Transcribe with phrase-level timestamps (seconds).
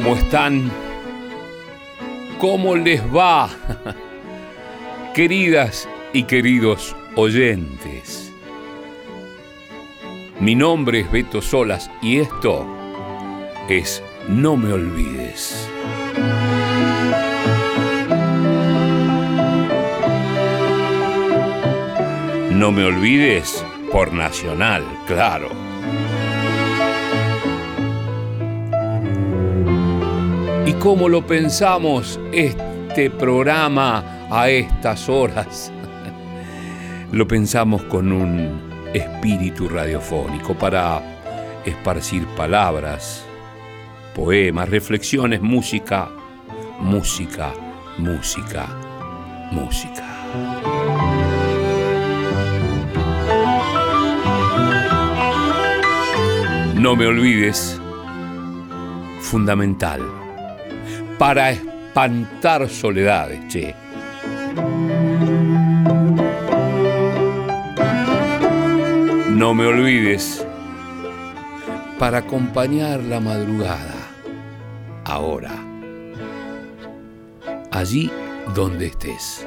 [0.00, 0.70] ¿Cómo están?
[2.38, 3.50] ¿Cómo les va?
[5.12, 8.32] Queridas y queridos oyentes.
[10.38, 12.64] Mi nombre es Beto Solas y esto
[13.68, 15.68] es No me olvides.
[22.52, 25.67] No me olvides por Nacional, claro.
[30.78, 35.72] ¿Y cómo lo pensamos este programa a estas horas?
[37.12, 38.60] lo pensamos con un
[38.94, 41.02] espíritu radiofónico para
[41.64, 43.24] esparcir palabras,
[44.14, 46.10] poemas, reflexiones, música,
[46.78, 47.52] música,
[47.98, 48.68] música,
[49.50, 50.06] música.
[56.76, 57.80] No me olvides,
[59.22, 60.17] fundamental,
[61.18, 63.74] para espantar soledades, che.
[69.30, 70.46] No me olvides,
[71.98, 73.94] para acompañar la madrugada,
[75.04, 75.52] ahora,
[77.72, 78.10] allí
[78.54, 79.46] donde estés.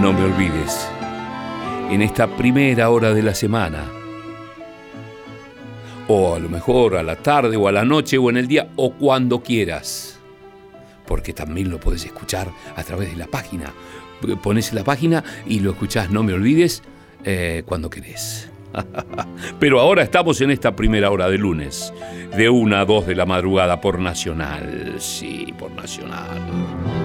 [0.00, 0.88] No me olvides,
[1.90, 3.84] en esta primera hora de la semana,
[6.08, 8.68] o a lo mejor a la tarde o a la noche o en el día
[8.76, 10.18] o cuando quieras,
[11.06, 13.72] porque también lo puedes escuchar a través de la página.
[14.42, 16.82] Pones la página y lo escuchás, no me olvides,
[17.24, 18.50] eh, cuando querés.
[19.60, 21.92] Pero ahora estamos en esta primera hora de lunes,
[22.36, 24.96] de una a dos de la madrugada por Nacional.
[24.98, 27.03] Sí, por Nacional.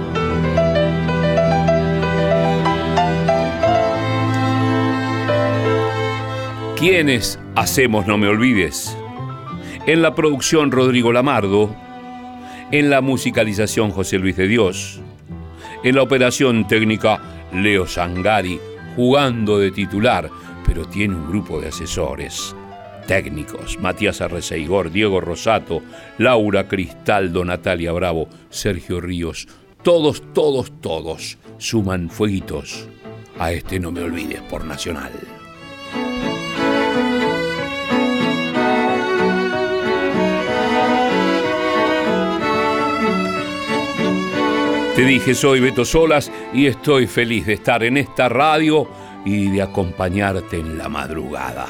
[6.80, 8.96] ¿Quiénes hacemos No Me Olvides?
[9.86, 11.76] En la producción Rodrigo Lamardo,
[12.72, 15.02] en la musicalización José Luis de Dios,
[15.84, 18.62] en la operación técnica Leo Sangari,
[18.96, 20.30] jugando de titular,
[20.66, 22.56] pero tiene un grupo de asesores
[23.08, 25.82] técnicos, Matías Arreceigor, Diego Rosato,
[26.18, 29.50] Laura Cristaldo, Natalia Bravo, Sergio Ríos,
[29.84, 32.88] todos, todos, todos suman fueguitos
[33.38, 35.39] a este No Me Olvides por Nacional.
[45.00, 48.86] Te dije, soy Beto Solas y estoy feliz de estar en esta radio
[49.24, 51.68] y de acompañarte en la madrugada.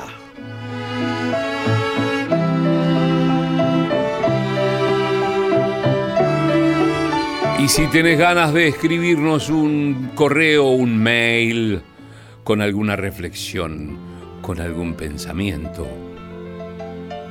[7.60, 11.84] Y si tenés ganas de escribirnos un correo, un mail,
[12.44, 13.96] con alguna reflexión,
[14.42, 15.88] con algún pensamiento,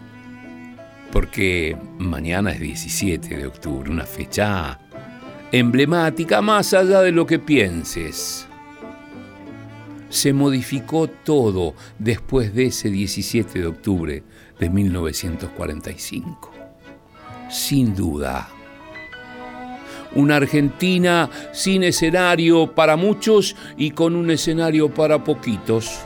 [1.12, 4.80] porque mañana es 17 de octubre, una fecha
[5.52, 8.48] emblemática más allá de lo que pienses.
[10.08, 14.24] Se modificó todo después de ese 17 de octubre
[14.58, 16.52] de 1945.
[17.48, 18.48] Sin duda
[20.14, 26.00] una Argentina sin escenario para muchos y con un escenario para poquitos.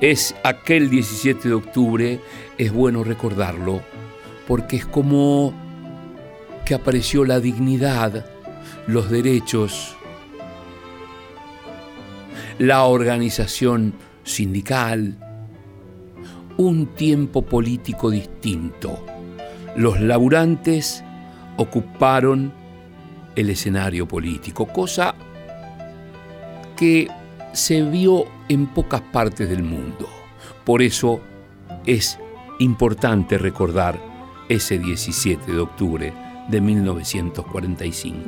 [0.00, 2.20] Es aquel 17 de octubre,
[2.60, 3.80] es bueno recordarlo,
[4.46, 5.54] porque es como
[6.66, 8.26] que apareció la dignidad,
[8.86, 9.96] los derechos,
[12.58, 15.16] la organización sindical,
[16.58, 19.06] un tiempo político distinto.
[19.74, 21.02] Los laburantes
[21.56, 22.52] ocuparon
[23.36, 25.14] el escenario político, cosa
[26.76, 27.08] que
[27.54, 30.06] se vio en pocas partes del mundo.
[30.66, 31.22] Por eso
[31.86, 32.18] es
[32.60, 33.98] importante recordar
[34.50, 36.12] ese 17 de octubre
[36.48, 38.20] de 1945.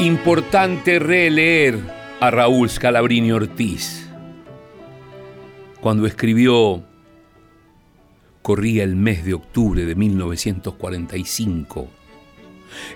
[0.00, 1.78] Importante releer
[2.20, 4.06] a Raúl Scalabrini Ortiz
[5.80, 6.84] cuando escribió
[8.42, 12.03] Corría el mes de octubre de 1945.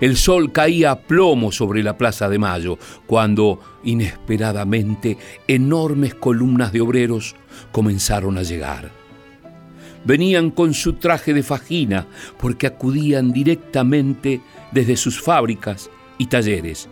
[0.00, 6.80] El sol caía a plomo sobre la Plaza de Mayo cuando, inesperadamente, enormes columnas de
[6.80, 7.36] obreros
[7.72, 8.90] comenzaron a llegar.
[10.04, 12.06] Venían con su traje de fajina
[12.38, 14.40] porque acudían directamente
[14.72, 16.88] desde sus fábricas y talleres.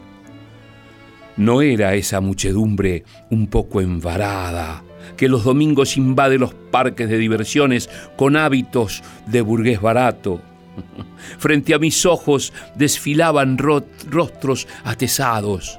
[1.37, 4.83] No era esa muchedumbre un poco envarada
[5.17, 10.41] que los domingos invade los parques de diversiones con hábitos de burgués barato.
[11.38, 15.78] Frente a mis ojos desfilaban rostros atesados,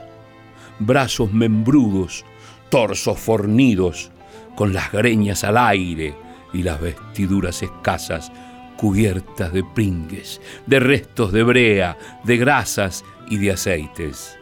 [0.79, 2.25] brazos membrudos,
[2.69, 4.11] torsos fornidos,
[4.55, 6.15] con las greñas al aire
[6.53, 8.31] y las vestiduras escasas
[8.77, 14.37] cubiertas de pringues, de restos de brea, de grasas y de aceites.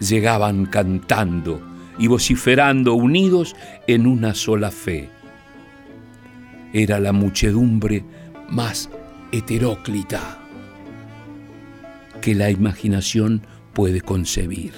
[0.00, 1.62] Llegaban cantando
[1.98, 3.56] y vociferando unidos
[3.86, 5.08] en una sola fe.
[6.72, 8.04] Era la muchedumbre
[8.50, 8.90] más
[9.32, 10.38] heteróclita
[12.20, 13.42] que la imaginación
[13.72, 14.72] puede concebir.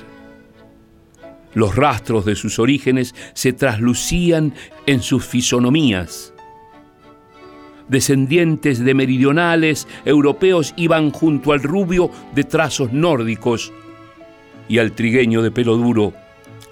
[1.54, 4.54] Los rastros de sus orígenes se traslucían
[4.86, 6.32] en sus fisonomías.
[7.88, 13.72] Descendientes de meridionales europeos iban junto al rubio de trazos nórdicos
[14.68, 16.12] y al trigueño de pelo duro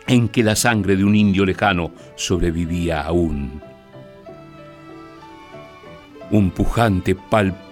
[0.07, 3.61] en que la sangre de un indio lejano sobrevivía aún.
[6.31, 7.17] Un pujante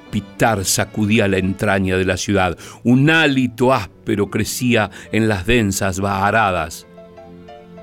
[0.06, 6.87] palpitar sacudía la entraña de la ciudad, un hálito áspero crecía en las densas baharadas,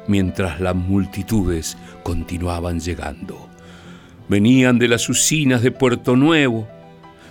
[0.08, 3.50] mientras las multitudes continuaban llegando.
[4.30, 6.68] Venían de las usinas de Puerto Nuevo,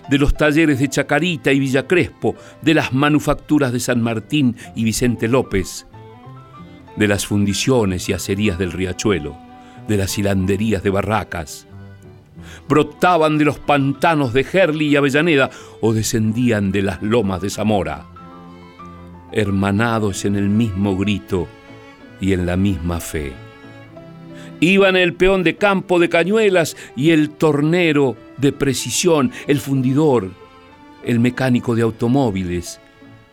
[0.09, 4.85] de los talleres de Chacarita y Villa Crespo, de las manufacturas de San Martín y
[4.85, 5.87] Vicente López,
[6.97, 9.37] de las fundiciones y acerías del riachuelo,
[9.89, 11.67] de las hilanderías de barracas.
[12.69, 15.51] Brotaban de los pantanos de Gerli y Avellaneda
[15.81, 18.07] o descendían de las lomas de Zamora,
[19.33, 21.49] hermanados en el mismo grito
[22.21, 23.33] y en la misma fe.
[24.61, 30.31] Iban el peón de campo de cañuelas y el tornero de precisión, el fundidor,
[31.05, 32.81] el mecánico de automóviles,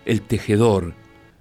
[0.05, 0.93] el tejedor,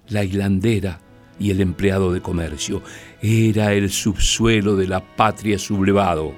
[0.07, 0.99] la hilandera,
[1.39, 2.83] y el empleado de comercio.
[3.21, 6.33] Era el subsuelo de la patria sublevado.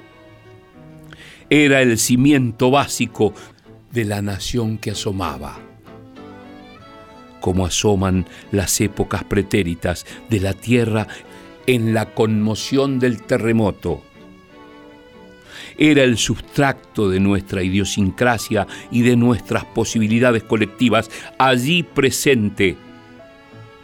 [1.54, 3.34] Era el cimiento básico
[3.90, 5.58] de la nación que asomaba.
[7.42, 11.08] Como asoman las épocas pretéritas de la tierra
[11.66, 14.02] en la conmoción del terremoto.
[15.76, 22.78] Era el sustracto de nuestra idiosincrasia y de nuestras posibilidades colectivas, allí presente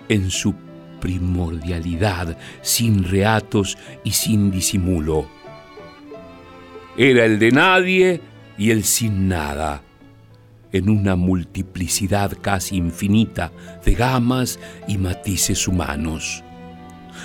[0.08, 0.54] en su
[1.02, 5.37] primordialidad, sin reatos y sin disimulo.
[7.00, 8.20] Era el de nadie
[8.58, 9.84] y el sin nada,
[10.72, 13.52] en una multiplicidad casi infinita
[13.84, 14.58] de gamas
[14.88, 16.42] y matices humanos,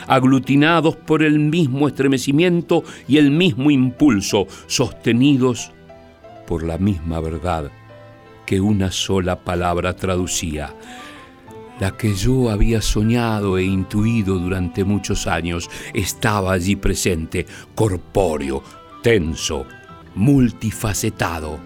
[0.05, 5.71] aglutinados por el mismo estremecimiento y el mismo impulso, sostenidos
[6.45, 7.71] por la misma verdad
[8.45, 10.71] que una sola palabra traducía,
[11.79, 18.61] la que yo había soñado e intuido durante muchos años, estaba allí presente, corpóreo,
[19.03, 19.67] tenso,
[20.15, 21.59] multifacetado,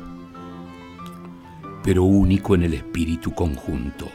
[1.84, 4.10] pero único en el espíritu conjunto.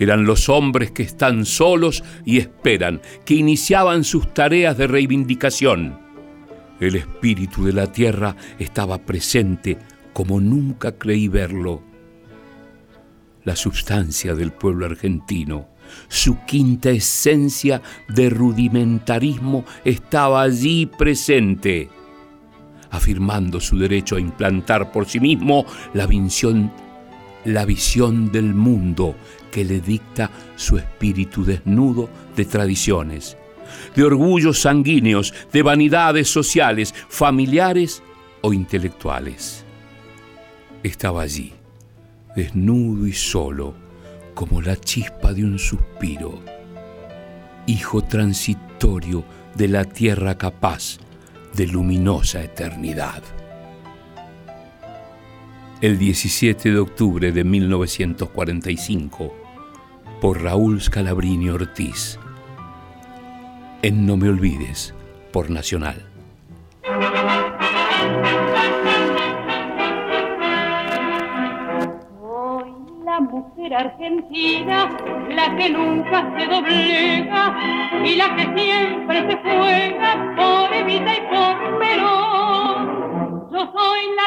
[0.00, 6.00] Eran los hombres que están solos y esperan, que iniciaban sus tareas de reivindicación.
[6.80, 9.78] El espíritu de la tierra estaba presente
[10.12, 11.94] como nunca creí verlo
[13.44, 15.68] la substancia del pueblo argentino.
[16.08, 21.88] Su quinta esencia de rudimentarismo estaba allí presente,
[22.90, 26.70] afirmando su derecho a implantar por sí mismo la visión,
[28.32, 29.14] del mundo
[29.50, 33.36] que le dicta su espíritu desnudo de tradiciones,
[33.94, 38.02] de orgullos sanguíneos, de vanidades sociales, familiares
[38.40, 39.64] o intelectuales.
[40.82, 41.52] Estaba allí
[42.34, 43.74] desnudo y solo,
[44.34, 46.40] como la chispa de un suspiro,
[47.66, 49.24] hijo transitorio
[49.54, 50.98] de la tierra capaz
[51.54, 53.22] de luminosa eternidad.
[55.80, 59.34] El 17 de octubre de 1945,
[60.20, 62.18] por Raúl Scalabrini Ortiz,
[63.82, 64.94] en No Me Olvides,
[65.32, 66.06] por Nacional.
[73.74, 74.88] Argentina,
[75.28, 77.58] la que nunca se doblega
[78.04, 83.50] y la que siempre se juega por Evita y por Perón.
[83.50, 83.72] Yo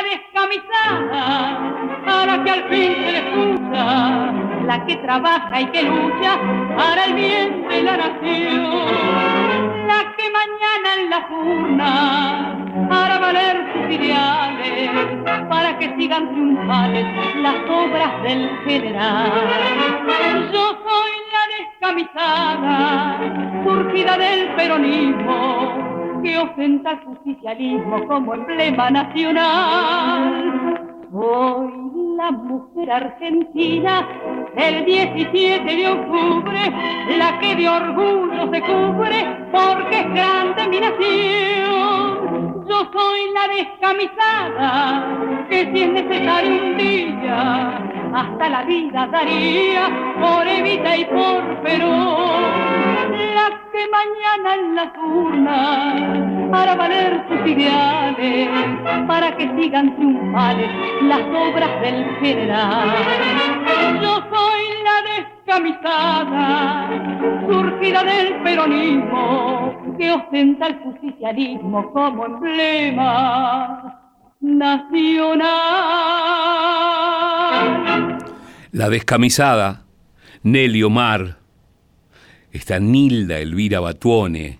[0.04, 1.58] descamisada,
[2.06, 4.32] a la que al fin se le escucha,
[4.66, 6.40] la que trabaja y que lucha
[6.76, 12.58] para el bien de la nación, la que mañana en la urna
[15.50, 17.06] para que sigan triunfales
[17.42, 19.32] las obras del general.
[20.52, 23.20] Yo soy la descamisada,
[23.64, 30.34] surgida del peronismo, que ostenta el justicialismo como emblema nacional.
[31.10, 31.72] Soy
[32.18, 34.06] la mujer argentina
[34.58, 36.60] el 17 de octubre,
[37.18, 42.47] la que de orgullo se cubre porque es grande mi nación.
[42.68, 45.18] Yo soy la descamisada
[45.50, 47.80] que si es necesario un día
[48.14, 52.68] hasta la vida daría por Evita y por Perón.
[53.36, 58.50] La que mañana en la urnas hará valer sus ideales
[59.08, 60.70] para que sigan triunfales
[61.04, 62.96] las obras del general.
[64.02, 66.90] Yo soy la descamisada,
[67.48, 74.02] surgida del peronismo, que ostenta el justicialismo como emblema
[74.40, 75.48] nacional.
[78.72, 79.84] La descamisada,
[80.44, 81.38] Nelly Omar,
[82.52, 84.60] está Nilda Elvira Batuone,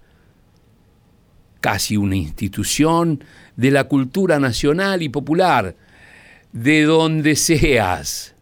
[1.63, 3.25] casi una institución
[3.57, 5.77] de la cultura nacional y popular,
[6.53, 8.35] de donde seas.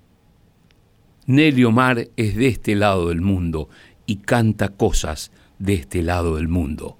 [1.27, 3.69] Nelly Omar es de este lado del mundo
[4.07, 6.99] y canta cosas de este lado del mundo.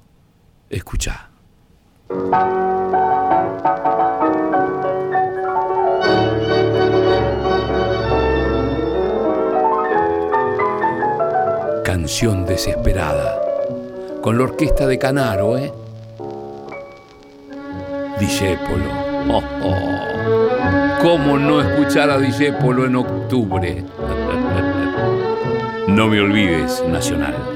[0.71, 1.34] Escucha.
[11.83, 13.41] Canción desesperada,
[14.21, 15.73] con la orquesta de Canaro, ¿eh?
[18.21, 18.85] Disépolo.
[19.31, 20.99] Oh, oh.
[21.01, 23.83] ¿Cómo no escuchar a Disépolo en octubre?
[25.89, 27.54] no me olvides, Nacional.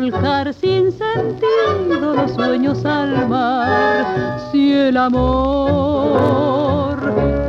[0.00, 4.40] volcar sin sentido los sueños al mar.
[4.50, 6.98] Si el amor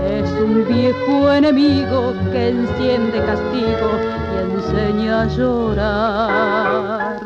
[0.06, 3.92] es un viejo enemigo que enciende castigo
[4.32, 7.22] y enseña a llorar.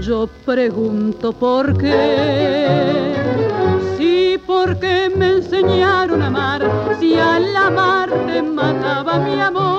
[0.00, 3.14] Yo pregunto por qué.
[3.96, 6.62] Sí, porque me enseñaron a amar.
[6.98, 9.69] Si al amar te mataba mi amor.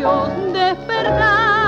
[0.00, 1.60] Fin de un adiós despertar.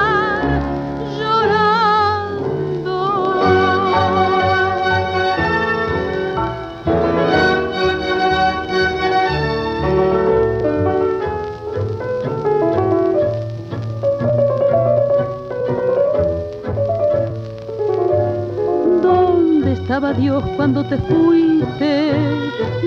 [19.72, 22.12] estaba Dios cuando te fuiste?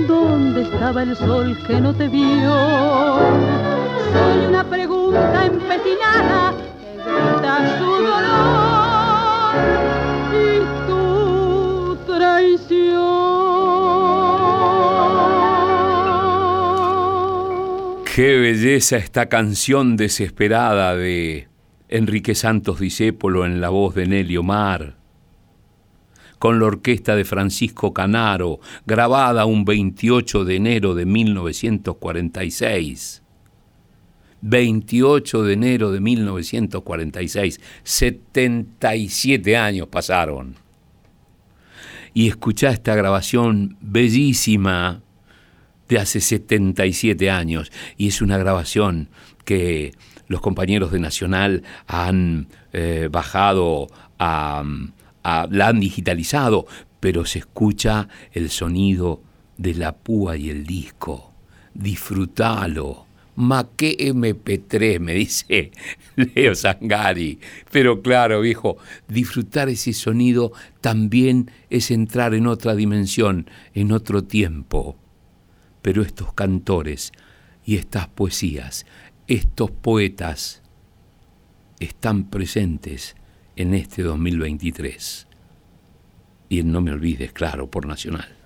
[0.08, 3.65] ¿Dónde estaba el sol que no te vio?
[4.16, 9.56] Soy una pregunta empecinada que grita su dolor
[10.32, 13.04] y tu traición.
[18.16, 21.50] Qué belleza esta canción desesperada de
[21.90, 24.96] Enrique Santos Discépolo en la voz de Nelly Omar
[26.40, 33.25] con la orquesta de Francisco Canaro, grabada un 28 de enero de 1946.
[34.48, 40.56] 28 de enero de 1946, 77 años pasaron.
[42.14, 45.02] Y escuchá esta grabación bellísima
[45.90, 47.72] de hace 77 años.
[47.98, 49.10] Y es una grabación
[49.46, 49.94] que
[50.28, 53.88] los compañeros de Nacional han eh, bajado
[54.20, 54.64] a,
[55.50, 56.68] la han digitalizado,
[57.00, 59.24] pero se escucha el sonido
[59.58, 61.34] de la púa y el disco.
[61.74, 63.05] Disfrútalo.
[63.36, 65.72] Ma que MP3, me dice
[66.16, 67.40] Leo Sangari.
[67.72, 74.98] Pero claro, viejo, disfrutar ese sonido también es entrar en otra dimensión, en otro tiempo.
[75.82, 77.12] Pero estos cantores
[77.66, 78.86] y estas poesías,
[79.28, 80.62] estos poetas,
[81.80, 83.16] están presentes
[83.56, 85.28] en este 2023.
[86.48, 88.45] Y no me olvides, claro, por Nacional.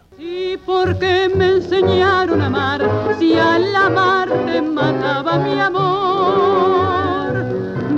[0.82, 2.82] Porque me enseñaron a amar,
[3.20, 7.34] si al amar te mataba mi amor.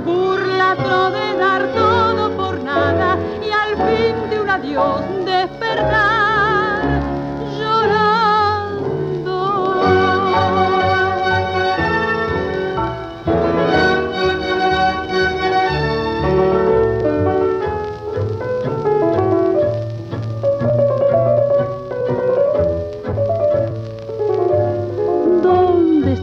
[0.04, 6.21] Burlato de dar todo por nada y al fin de un adiós despertar.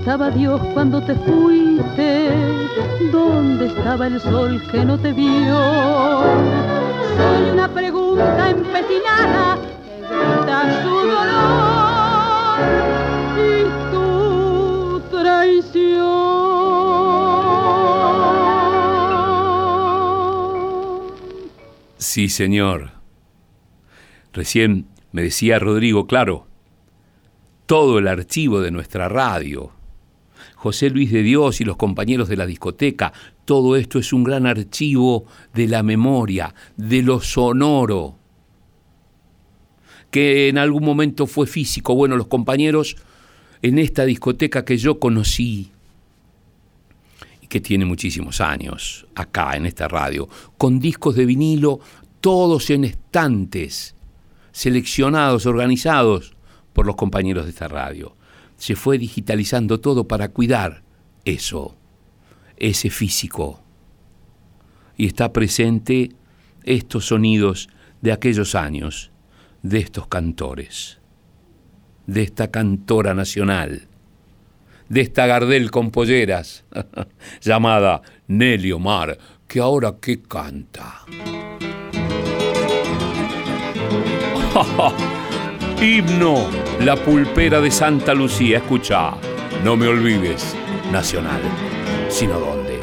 [0.10, 2.32] Estaba Dios cuando te fuiste?
[3.12, 5.60] ¿Dónde estaba el sol que no te vio?
[7.15, 12.58] Soy una pregunta empecinada que grita su dolor
[13.38, 16.00] y tu traición.
[22.00, 22.93] Sí, señor.
[24.34, 26.48] Recién me decía Rodrigo, claro,
[27.67, 29.78] todo el archivo de nuestra radio
[30.60, 33.13] José Luis de Dios y los compañeros de la discoteca,
[33.45, 38.17] todo esto es un gran archivo de la memoria, de lo sonoro,
[40.12, 41.95] que en algún momento fue físico.
[41.95, 42.98] Bueno, los compañeros
[43.62, 45.72] en esta discoteca que yo conocí,
[47.41, 51.80] y que tiene muchísimos años, acá en esta radio, con discos de vinilo,
[52.19, 53.95] todos en estantes,
[54.52, 56.36] seleccionados, organizados
[56.74, 58.18] por los compañeros de esta radio
[58.60, 60.84] se fue digitalizando todo para cuidar
[61.24, 61.76] eso,
[62.58, 63.63] ese físico.
[64.98, 66.12] Y está presente
[66.65, 67.69] estos sonidos
[68.02, 69.12] de aquellos años,
[69.63, 71.00] de estos cantores,
[72.06, 73.88] de esta cantora nacional,
[74.89, 76.65] de esta Gardel con polleras,
[77.41, 79.17] llamada Nelly Omar,
[79.48, 81.06] que ahora qué canta.
[85.82, 86.50] Himno,
[86.82, 88.58] la pulpera de Santa Lucía.
[88.58, 89.12] Escucha,
[89.63, 90.54] no me olvides,
[90.92, 91.42] nacional,
[92.10, 92.82] sino dónde.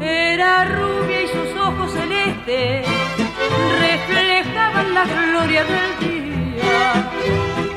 [0.00, 2.86] Era rubia y sus ojos celestes
[3.80, 7.10] reflejaban la gloria del día.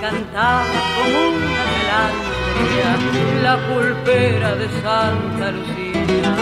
[0.02, 6.36] Cantaba como una melancolía la pulpera de Santa Lucía.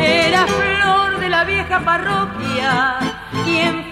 [0.00, 3.12] Era flor de la vieja parroquia
[3.44, 3.90] ¿Quién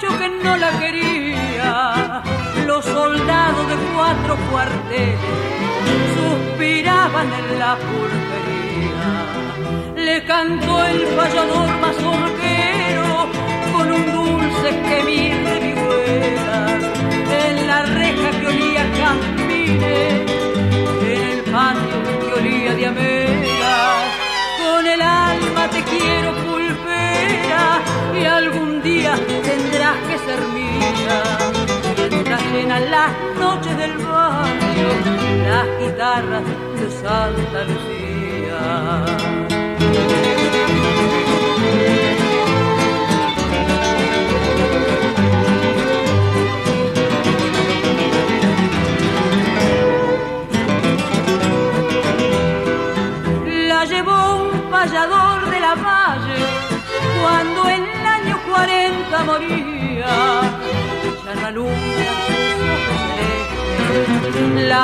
[0.00, 2.22] que no la quería.
[2.66, 5.18] Los soldados de cuatro cuarteles
[6.16, 9.12] suspiraban en la pulpería.
[9.96, 13.28] Le cantó el payador mazorquero
[13.72, 16.82] con un dulce gemir de vihuelas.
[17.46, 20.30] En la reja que olía campines,
[21.02, 24.04] en el patio que olía de amelas.
[24.60, 27.80] Con el alma te quiero pulpera
[28.20, 29.14] y algún día
[29.94, 31.22] más que ser mía.
[32.10, 34.88] Mientras llenan las noches del barrio,
[35.46, 36.44] las guitarras
[36.76, 39.53] de Santa Lucía.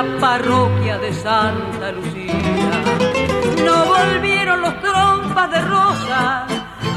[0.02, 2.32] Parroquia de Santa Lucía.
[3.64, 6.46] No volvieron los trompas de rosa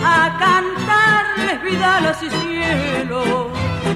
[0.05, 3.49] a cantarles vidalas y cielo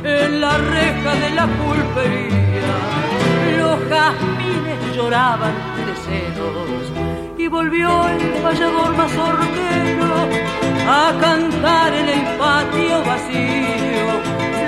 [0.04, 2.74] en la reja de la pulpería.
[3.58, 5.54] Los jazmines lloraban
[5.86, 6.91] de celos
[7.38, 10.15] y volvió el payador mazorquero
[10.89, 13.87] a cantar en el patio vacío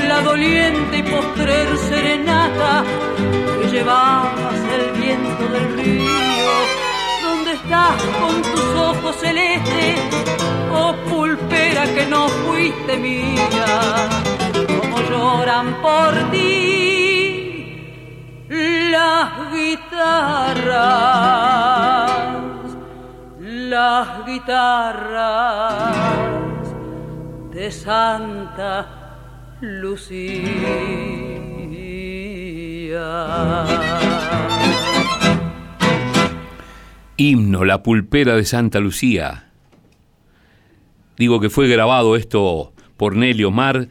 [0.09, 2.83] la doliente y postrer serenata
[3.61, 6.53] que llevabas el viento del río.
[7.21, 9.99] ¿Dónde estás con tus ojos celestes,
[10.73, 14.09] oh pulpera que no fuiste mía?
[14.79, 16.47] Como lloran por ti
[18.91, 20.71] las guitarras,
[23.39, 25.95] las guitarras
[27.51, 28.98] de Santa
[29.61, 30.51] Lucía.
[37.17, 39.51] Himno, la pulpera de Santa Lucía.
[41.17, 43.89] Digo que fue grabado esto por Nelio Mar,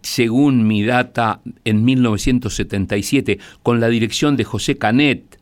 [0.00, 5.38] según mi data, en 1977, con la dirección de José Canet,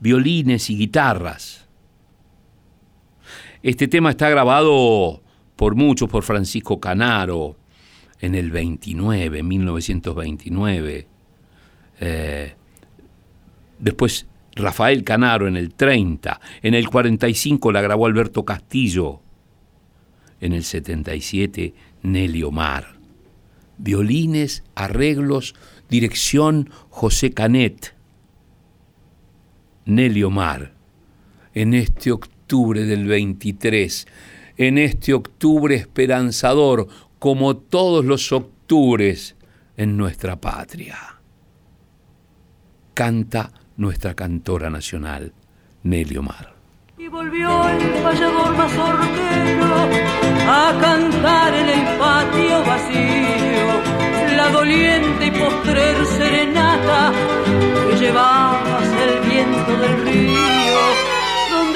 [0.00, 1.68] violines y guitarras.
[3.62, 5.22] Este tema está grabado
[5.54, 7.56] por muchos, por Francisco Canaro,
[8.22, 11.06] en el 29, 1929.
[12.00, 12.54] Eh,
[13.78, 19.20] después Rafael Canaro en el 30, en el 45 la grabó Alberto Castillo,
[20.40, 22.94] en el 77 Nelly Omar.
[23.78, 25.54] Violines, arreglos,
[25.88, 27.94] dirección José Canet.
[29.84, 30.74] Nelly Omar,
[31.54, 34.06] en este octubre del 23,
[34.58, 36.86] en este octubre esperanzador,
[37.22, 39.36] como todos los octubres
[39.76, 40.98] en nuestra patria.
[42.94, 45.32] Canta nuestra cantora nacional,
[45.84, 46.52] Nelly Omar.
[46.98, 49.88] Y volvió el payador mazorquero
[50.48, 57.12] a cantar en el patio vacío la doliente y postrer serenata
[57.88, 60.52] que llevabas el viento del río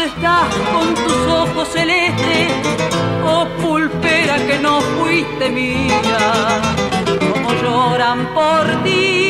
[0.07, 2.53] estás con tus ojos celestes,
[3.25, 4.06] oh pulpera
[4.63, 6.61] no fuiste mía,
[7.31, 9.27] como lloran por ti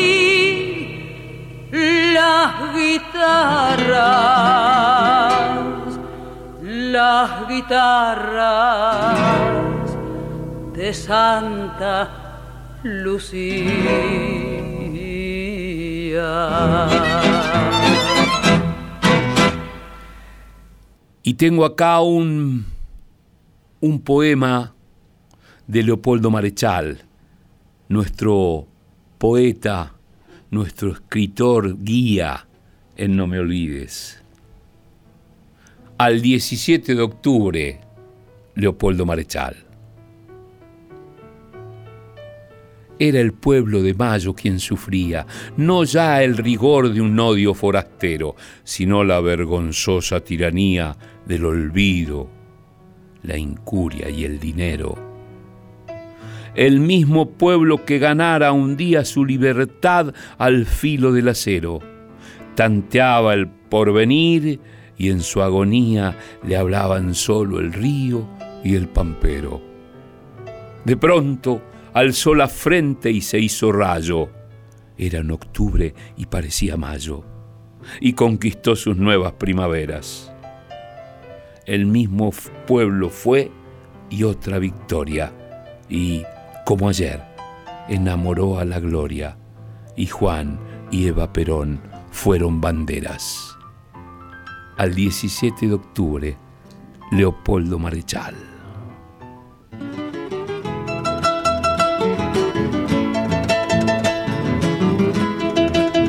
[2.15, 4.03] las guitarras,
[6.63, 9.19] las guitarras
[10.73, 12.11] de Santa
[12.83, 14.27] Lucía.
[21.23, 22.65] Y tengo acá un,
[23.81, 24.76] un poema
[25.67, 27.03] de Leopoldo Marechal,
[27.89, 28.67] nuestro
[29.19, 29.95] poeta,
[30.51, 32.47] nuestro escritor guía
[32.97, 34.23] en No Me Olvides.
[35.99, 37.81] Al 17 de octubre,
[38.55, 39.57] Leopoldo Marechal.
[42.99, 45.27] Era el pueblo de Mayo quien sufría,
[45.57, 52.31] no ya el rigor de un odio forastero, sino la vergonzosa tiranía del olvido,
[53.23, 55.06] la incuria y el dinero.
[56.57, 61.81] El mismo pueblo que ganara un día su libertad al filo del acero,
[62.55, 64.59] tanteaba el porvenir
[64.97, 68.27] y en su agonía le hablaban solo el río
[68.65, 69.61] y el pampero.
[70.87, 71.61] De pronto,
[71.93, 74.31] alzó la frente y se hizo rayo.
[74.97, 77.23] Era en octubre y parecía mayo,
[78.01, 80.33] y conquistó sus nuevas primaveras.
[81.67, 82.31] El mismo
[82.67, 83.51] pueblo fue
[84.09, 85.33] y otra victoria,
[85.91, 86.23] y,
[86.67, 87.23] como ayer,
[87.89, 89.39] enamoró a la gloria,
[89.95, 90.59] y Juan
[90.91, 93.57] y Eva Perón fueron banderas.
[94.77, 96.37] Al 17 de octubre,
[97.13, 98.35] Leopoldo Marechal.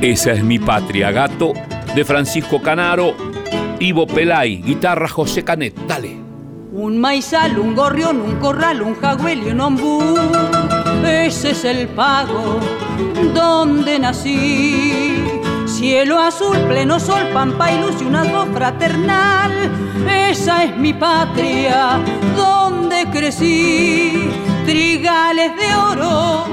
[0.02, 1.54] Esa es mi patria, gato,
[1.94, 3.14] de Francisco Canaro,
[3.80, 5.76] Ivo Pelay, guitarra José Canet.
[5.88, 6.27] Dale.
[6.80, 10.00] Un maizal, un gorrión, un corral, un jagüel y un ombú.
[11.04, 12.60] Ese es el pago
[13.34, 15.42] donde nací.
[15.66, 19.52] Cielo azul, pleno sol, pampa y luz y una voz fraternal.
[20.08, 21.98] Esa es mi patria,
[22.36, 24.30] donde crecí.
[24.68, 26.46] Trigales de oro,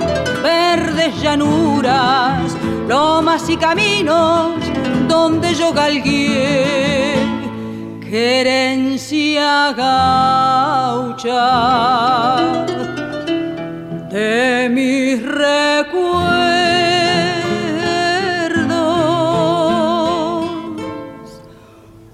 [0.43, 2.57] verdes llanuras,
[2.89, 4.53] lomas y caminos,
[5.07, 6.74] donde yo galgué.
[8.15, 11.35] Querencia gaucha
[14.09, 16.05] de mis recuerdos.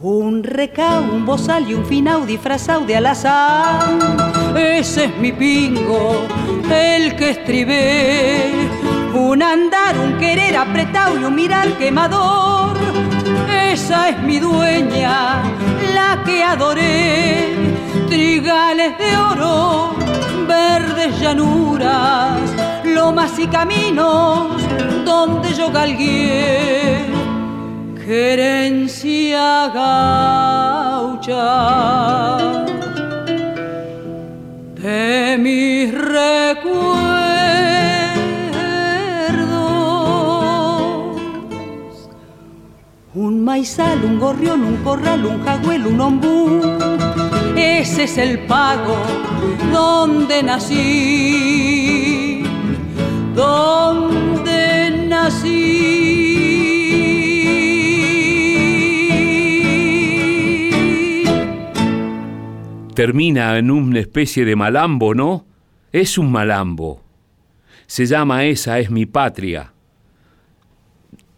[0.00, 3.98] Un recao, un bozal y un finau disfrazado de alazán.
[4.56, 6.22] Ese es mi pingo,
[6.72, 8.70] el que estribé.
[9.12, 13.09] Un andar, un querer apretado y un mirar quemador.
[13.72, 15.42] Esa es mi dueña,
[15.94, 17.54] la que adoré.
[18.09, 19.94] Trigales de oro
[20.48, 22.40] verdes llanuras,
[22.85, 24.61] lomas y caminos
[25.04, 27.04] donde yo galgué.
[28.04, 31.46] Querencia gaucha
[34.83, 36.99] de mis recuerdos.
[43.50, 46.60] Maizal, un gorrión, un corral, un jagüel, un ombú.
[47.56, 48.96] Ese es el pago
[49.72, 50.84] donde nací,
[53.34, 54.60] donde
[55.08, 55.66] nací.
[62.94, 65.44] Termina en una especie de malambo, ¿no?
[65.90, 67.02] Es un malambo.
[67.88, 69.72] Se llama Esa es mi patria.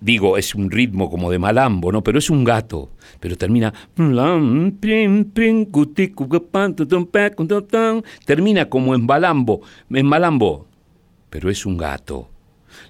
[0.02, 2.02] Digo, es un ritmo como de malambo, ¿no?
[2.02, 2.90] Pero es un gato.
[3.20, 3.72] Pero termina.
[8.26, 9.60] Termina como en malambo.
[9.90, 10.66] En malambo.
[11.30, 12.28] Pero es un gato.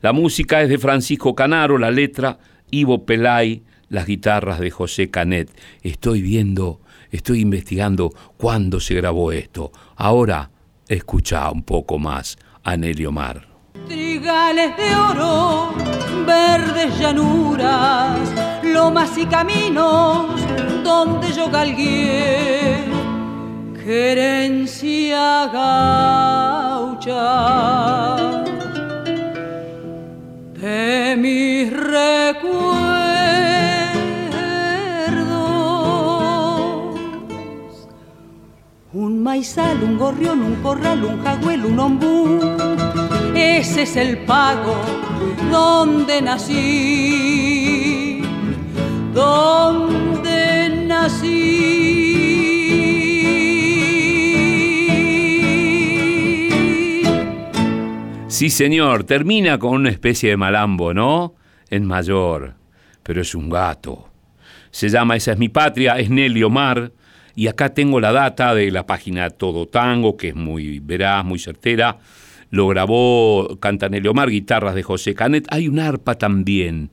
[0.00, 2.38] La música es de Francisco Canaro, la letra
[2.70, 5.50] Ivo Pelay, las guitarras de José Canet.
[5.82, 9.70] Estoy viendo, estoy investigando cuándo se grabó esto.
[9.96, 10.50] Ahora
[10.88, 13.51] escucha un poco más a Nelio Mar.
[13.72, 15.74] Trigales de oro,
[16.26, 18.18] verdes llanuras,
[18.62, 20.40] lomas y caminos
[20.84, 22.84] donde yo galgué.
[23.82, 27.12] Querencia gaucha
[30.60, 32.72] de mis recuerdos.
[38.92, 42.38] Un maizal, un gorrión, un corral, un jagüel, un ombú.
[43.44, 44.76] Ese es el pago
[45.50, 46.62] donde nací,
[49.12, 51.72] donde nací.
[58.28, 61.34] Sí, señor, termina con una especie de malambo, ¿no?
[61.68, 62.54] En mayor,
[63.02, 64.08] pero es un gato.
[64.70, 66.92] Se llama Esa es mi patria, es Nelly Omar,
[67.34, 71.40] y acá tengo la data de la página Todo Tango, que es muy veraz, muy
[71.40, 71.98] certera.
[72.52, 75.46] Lo grabó Cantanelli Omar, guitarras de José Canet.
[75.48, 76.90] Hay un arpa también,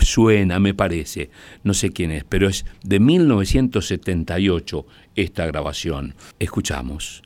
[0.00, 1.28] suena, me parece.
[1.62, 6.14] No sé quién es, pero es de 1978 esta grabación.
[6.38, 7.22] Escuchamos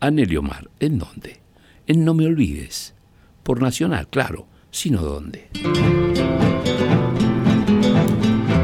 [0.00, 0.68] a Nelly Omar.
[0.80, 1.38] ¿En dónde?
[1.86, 2.96] En No Me Olvides.
[3.44, 4.48] Por Nacional, claro.
[4.72, 5.50] Sino dónde.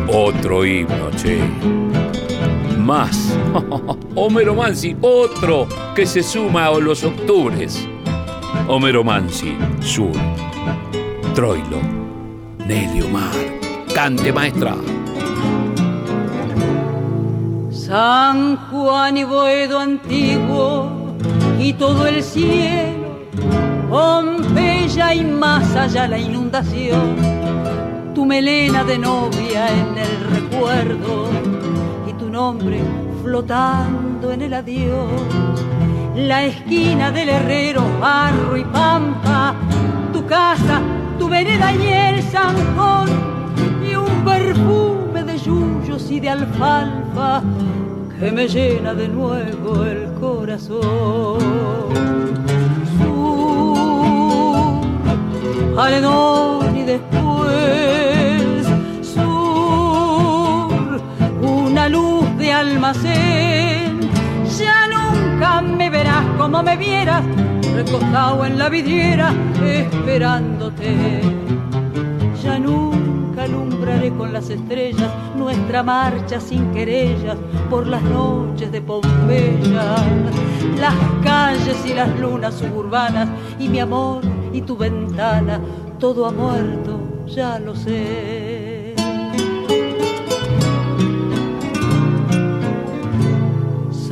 [0.08, 1.38] Otro himno, che.
[2.80, 3.38] Más.
[4.16, 7.88] Homero Mansi, otro que se suma a los octubres.
[8.68, 10.12] Homero Mansi, Sur.
[11.34, 11.80] Troilo.
[12.66, 13.34] Nelly Omar.
[13.94, 14.76] Cante, maestra.
[17.70, 21.04] San Juan y Boedo antiguo
[21.60, 23.28] y todo el cielo,
[23.90, 27.16] Pompeya y más allá la inundación,
[28.14, 31.28] tu melena de novia en el recuerdo
[32.08, 32.80] y tu nombre
[33.22, 35.10] flotando en el adiós,
[36.14, 39.54] la esquina del herrero, barro y pampa,
[40.12, 40.80] tu casa,
[41.18, 43.08] tu vereda y el zanjón
[43.84, 47.42] y un perfume de yuyos y de alfalfa
[48.18, 51.40] que me llena de nuevo el corazón.
[52.98, 53.38] Sur,
[55.78, 58.64] arenón y después
[59.02, 61.00] sur,
[61.42, 64.00] una luz de almacén.
[64.58, 66.03] Ya nunca me verás
[66.44, 67.24] como me vieras,
[67.74, 69.32] recostado en la vidriera,
[69.64, 71.22] esperándote.
[72.42, 77.38] Ya nunca alumbraré con las estrellas nuestra marcha sin querellas
[77.70, 79.96] por las noches de Pompeya,
[80.78, 83.26] las calles y las lunas suburbanas
[83.58, 84.20] y mi amor
[84.52, 85.62] y tu ventana,
[85.98, 88.43] todo ha muerto, ya lo sé.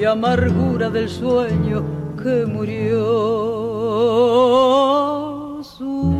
[0.00, 1.84] y amargura del sueño
[2.22, 2.96] que murió.
[5.62, 6.18] Su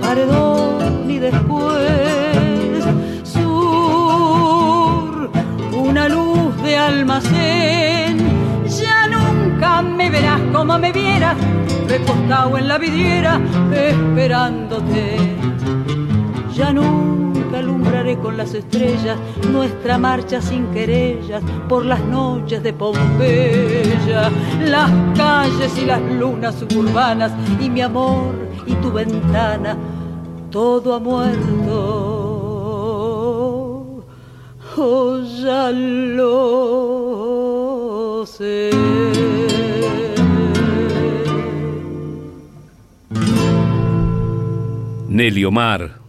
[0.00, 2.84] paredón y después
[3.24, 5.28] sur,
[5.72, 8.18] una luz de almacén.
[8.68, 11.36] Ya nunca me verás como me vieras,
[11.88, 13.40] recostado en la vidriera
[13.72, 15.16] esperándote.
[16.54, 17.21] Ya nunca
[17.58, 19.18] alumbraré con las estrellas
[19.50, 24.30] nuestra marcha sin querellas por las noches de Pompeya,
[24.64, 28.34] las calles y las lunas suburbanas y mi amor
[28.66, 29.76] y tu ventana,
[30.50, 32.22] todo ha muerto.
[34.76, 36.24] Oh, ya lo
[38.26, 38.70] sé.
[45.08, 46.01] Nelly Omar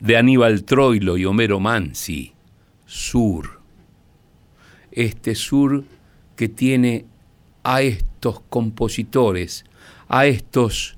[0.00, 2.32] de Aníbal Troilo y Homero Mansi,
[2.84, 3.60] Sur.
[4.92, 5.84] Este sur
[6.36, 7.06] que tiene
[7.62, 9.64] a estos compositores,
[10.08, 10.96] a estos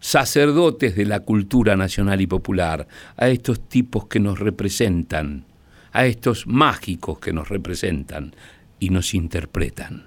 [0.00, 5.44] sacerdotes de la cultura nacional y popular, a estos tipos que nos representan,
[5.92, 8.34] a estos mágicos que nos representan
[8.80, 10.06] y nos interpretan.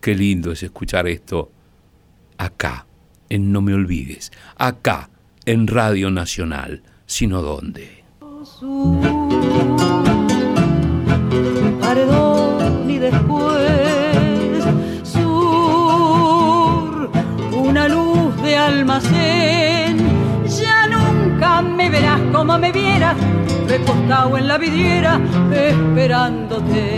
[0.00, 1.50] Qué lindo es escuchar esto
[2.38, 2.86] acá,
[3.28, 5.10] en No Me Olvides, acá,
[5.44, 8.02] en Radio Nacional sino dónde.
[11.78, 14.64] Paredón y después
[15.02, 17.10] sur,
[17.52, 19.98] una luz de almacén.
[20.58, 23.16] Ya nunca me verás como me vieras,
[23.68, 25.20] recostado en la vidriera
[25.52, 26.96] esperándote.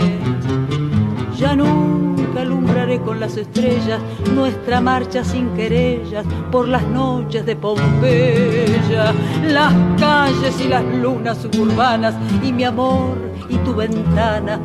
[1.37, 2.04] Ya nunca
[2.41, 3.99] alumbraré con las estrellas
[4.33, 9.13] nuestra marcha sin querellas por las noches de Pompeya,
[9.47, 13.17] las calles y las lunas suburbanas y mi amor
[13.49, 14.59] y tu ventana,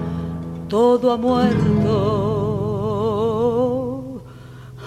[0.68, 2.40] todo ha muerto.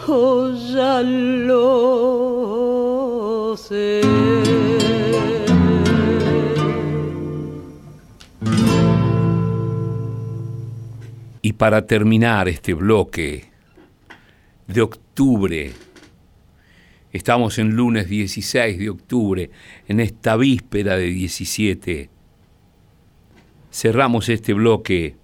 [0.05, 1.01] Oh, ya.
[11.45, 13.51] Y para terminar este bloque
[14.65, 15.73] de octubre,
[17.11, 19.51] estamos en lunes 16 de octubre,
[19.89, 22.09] en esta víspera de 17,
[23.69, 25.17] cerramos este bloque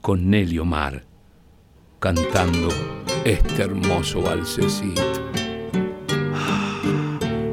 [0.00, 1.04] con Nelly Omar
[1.98, 2.68] cantando
[3.24, 5.02] este hermoso balsecito.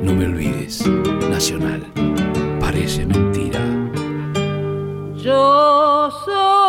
[0.03, 0.85] No me olvides,
[1.27, 1.83] Nacional,
[2.59, 3.59] parece mentira.
[5.15, 6.64] Yo soy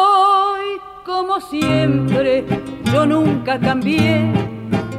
[1.16, 2.44] como siempre,
[2.92, 4.30] yo nunca cambié.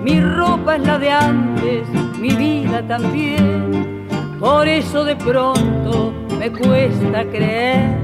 [0.04, 1.88] Mi ropa es la de antes,
[2.20, 4.08] mi vida también.
[4.40, 8.00] Por eso de pronto me cuesta creer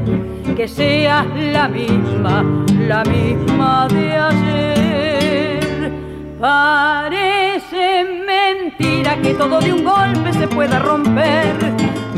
[0.56, 2.46] que seas la misma,
[2.88, 5.92] la misma de ayer.
[6.40, 11.56] Parece mentira que todo de un golpe se pueda romper.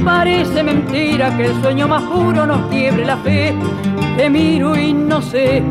[0.04, 3.56] Parece mentira que el sueño más puro nos quiebre la fe
[4.16, 5.62] te miro y no sé,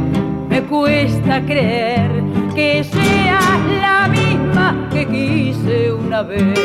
[0.55, 2.23] me cuesta creer
[2.55, 6.61] que seas la misma que quise una vez.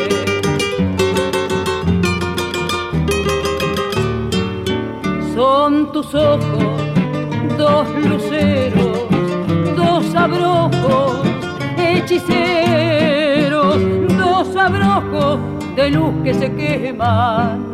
[5.34, 6.76] Son tus ojos,
[7.58, 9.08] dos luceros,
[9.74, 11.26] dos abrojos,
[11.76, 13.80] hechiceros,
[14.16, 15.40] dos abrojos
[15.74, 17.66] de luz que se queman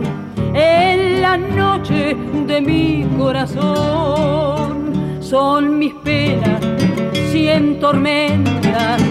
[0.54, 4.85] en la noche de mi corazón.
[5.28, 6.60] Son mis penas,
[7.32, 9.02] cien tormentas,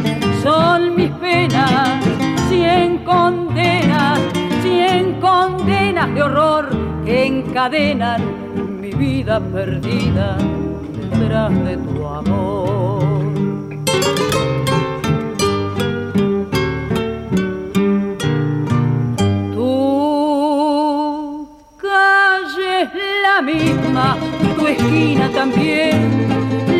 [0.42, 2.02] son mis penas,
[2.48, 4.22] cien condenas,
[4.64, 6.70] cien condenas de horror
[7.04, 10.38] que encadenan mi vida perdida
[11.12, 12.96] detrás de tu amor.
[23.42, 24.18] misma,
[24.72, 26.28] esquina también,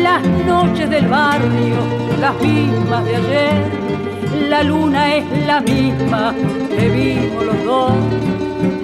[0.02, 1.76] las noches del barrio,
[2.20, 3.62] las mismas de ayer,
[4.48, 6.34] la luna es la misma
[6.76, 7.92] que vimos los dos,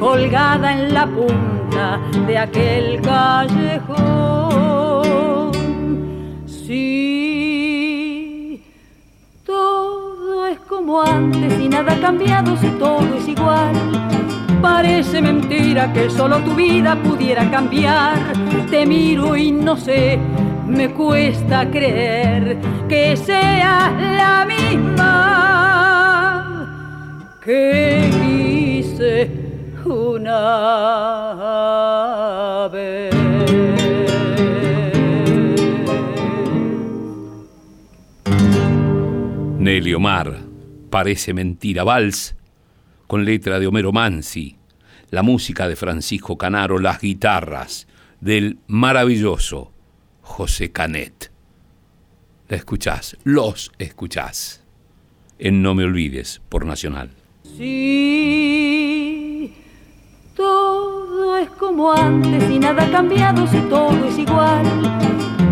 [0.01, 4.33] colgada en la punta de aquel callejón.
[6.47, 7.43] Sí,
[9.45, 14.22] todo es como antes y nada ha cambiado si todo es igual.
[14.63, 18.33] Parece mentira que solo tu vida pudiera cambiar.
[18.71, 20.19] Te miro y no sé
[20.73, 22.59] me cuesta creer
[22.89, 25.19] que sea la misma
[27.45, 29.31] que hice
[29.85, 30.39] una
[32.73, 33.13] vez.
[39.59, 39.95] Nelly
[40.91, 42.35] parece mentira, vals,
[43.13, 44.57] con letra de Homero Mansi,
[45.11, 47.87] la música de Francisco Canaro, las guitarras
[48.23, 49.71] del maravilloso
[50.23, 51.31] José Canet.
[52.49, 54.65] La escuchás, los escuchás.
[55.39, 57.11] En No Me Olvides, por Nacional.
[57.59, 59.53] Sí,
[60.35, 64.65] todo es como antes y nada ha cambiado si todo es igual.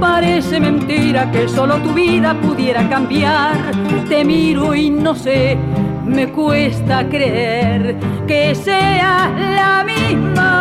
[0.00, 3.70] Parece mentira que solo tu vida pudiera cambiar.
[4.08, 5.58] Te miro y no sé,
[6.04, 7.96] me cuesta creer
[8.26, 10.60] que sea la misma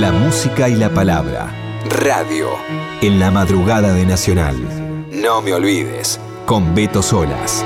[0.01, 1.49] La música y la palabra.
[2.03, 2.49] Radio.
[3.01, 4.57] En la madrugada de Nacional.
[5.11, 6.21] No me olvides.
[6.49, 7.63] Con Beto Solas.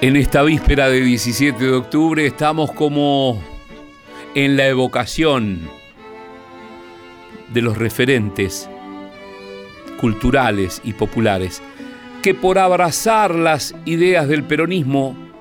[0.00, 3.42] En esta víspera de 17 de octubre estamos como
[4.36, 5.68] en la evocación
[7.52, 8.70] de los referentes
[10.00, 11.60] culturales y populares
[12.22, 15.31] que por abrazar las ideas del peronismo,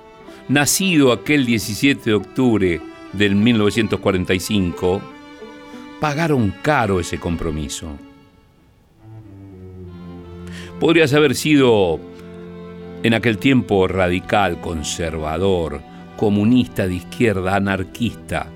[0.52, 2.82] nacido aquel 17 de octubre
[3.14, 5.02] del 1945,
[6.02, 7.88] pagaron caro ese compromiso.
[10.78, 12.02] Podrías haber sido
[13.02, 15.82] en aquel tiempo radical, conservador,
[16.18, 18.47] comunista de izquierda, anarquista,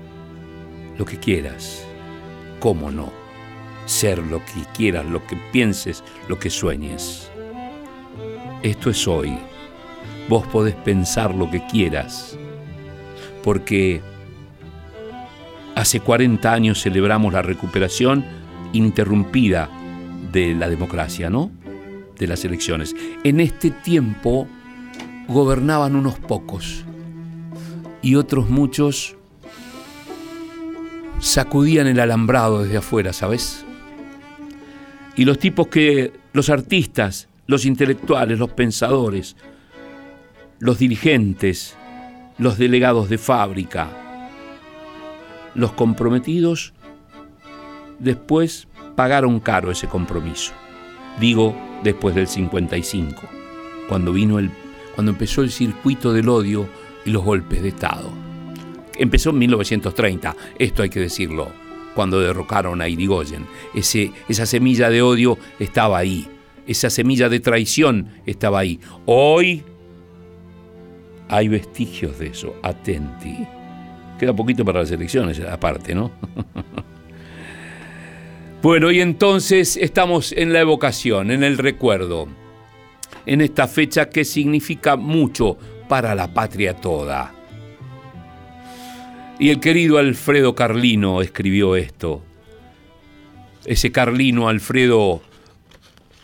[0.98, 1.86] lo que quieras,
[2.60, 3.10] cómo no,
[3.86, 7.30] ser lo que quieras, lo que pienses, lo que sueñes.
[8.62, 9.38] Esto es hoy.
[10.28, 12.36] Vos podés pensar lo que quieras,
[13.44, 14.00] porque
[15.74, 18.24] hace 40 años celebramos la recuperación
[18.72, 19.70] interrumpida
[20.32, 21.50] de la democracia, ¿no?
[22.18, 22.94] de las elecciones.
[23.24, 24.46] En este tiempo
[25.28, 26.84] gobernaban unos pocos
[28.02, 29.16] y otros muchos
[31.18, 33.64] sacudían el alambrado desde afuera, ¿sabes?
[35.16, 39.36] Y los tipos que, los artistas, los intelectuales, los pensadores,
[40.58, 41.76] los dirigentes,
[42.38, 43.88] los delegados de fábrica,
[45.54, 46.72] los comprometidos,
[47.98, 50.52] después pagaron caro ese compromiso.
[51.20, 53.22] Digo, después del 55,
[53.88, 54.50] cuando, vino el,
[54.94, 56.68] cuando empezó el circuito del odio
[57.04, 58.10] y los golpes de Estado.
[58.98, 61.48] Empezó en 1930, esto hay que decirlo,
[61.94, 63.46] cuando derrocaron a Irigoyen.
[63.74, 66.28] Esa semilla de odio estaba ahí,
[66.66, 68.80] esa semilla de traición estaba ahí.
[69.04, 69.64] Hoy
[71.28, 73.46] hay vestigios de eso, atenti.
[74.18, 76.10] Queda poquito para las elecciones, aparte, ¿no?
[78.62, 82.26] Bueno, y entonces estamos en la evocación, en el recuerdo,
[83.24, 85.56] en esta fecha que significa mucho
[85.88, 87.32] para la patria toda.
[89.38, 92.22] Y el querido Alfredo Carlino escribió esto.
[93.64, 95.22] Ese Carlino Alfredo,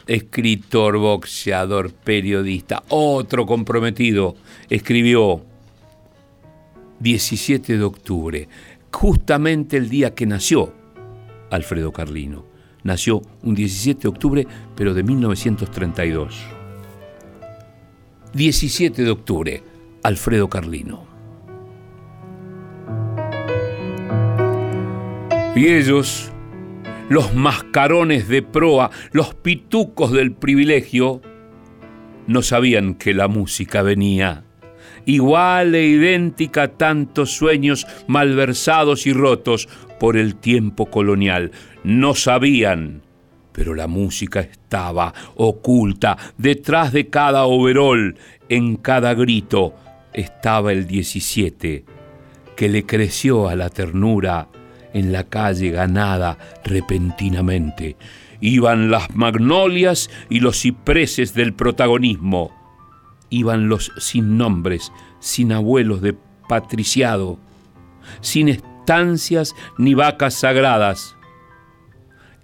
[0.07, 4.37] escritor, boxeador, periodista, otro comprometido,
[4.69, 5.43] escribió
[7.01, 8.49] 17 de octubre,
[8.91, 10.73] justamente el día que nació
[11.51, 12.45] Alfredo Carlino.
[12.85, 16.35] Nació un 17 de octubre, pero de 1932.
[18.33, 19.63] 17 de octubre,
[20.03, 21.07] Alfredo Carlino.
[25.55, 26.32] Y ellos,
[27.13, 31.21] los mascarones de proa, los pitucos del privilegio,
[32.27, 34.45] no sabían que la música venía
[35.05, 39.69] igual e idéntica a tantos sueños malversados y rotos
[40.01, 41.51] por el tiempo colonial.
[41.85, 43.03] No sabían,
[43.53, 48.17] pero la música estaba oculta detrás de cada overol,
[48.49, 49.75] en cada grito
[50.15, 51.85] estaba el 17,
[52.57, 54.49] que le creció a la ternura
[54.93, 57.97] en la calle ganada repentinamente.
[58.41, 62.51] Iban las magnolias y los cipreses del protagonismo.
[63.31, 66.17] Iban los sin nombres, sin abuelos de
[66.49, 67.39] patriciado,
[68.21, 71.17] sin estancias ni vacas sagradas.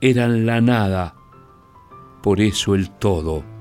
[0.01, 1.15] Eran la nada,
[2.23, 3.58] por eso el todo